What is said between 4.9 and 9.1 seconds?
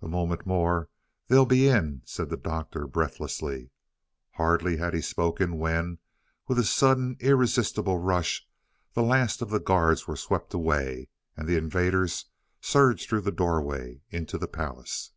he spoken when, with a sudden, irresistible rush, the